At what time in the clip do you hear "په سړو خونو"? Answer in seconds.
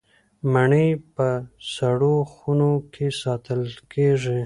1.15-2.71